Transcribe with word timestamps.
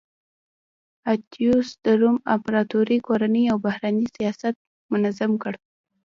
اتیوس 1.11 1.69
د 1.83 1.85
روم 1.99 2.17
امپراتورۍ 2.35 2.97
کورنی 3.07 3.43
او 3.51 3.57
بهرنی 3.65 4.05
سیاست 4.15 4.55
منظم 4.91 5.31
کړ 5.43 5.53